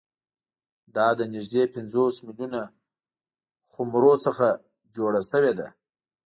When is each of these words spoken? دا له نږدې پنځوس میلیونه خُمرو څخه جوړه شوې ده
دا 0.95 1.07
له 1.19 1.25
نږدې 1.35 1.63
پنځوس 1.75 2.15
میلیونه 2.25 2.61
خُمرو 3.71 4.13
څخه 4.25 4.47
جوړه 4.95 5.21
شوې 5.31 5.53
ده 5.59 5.67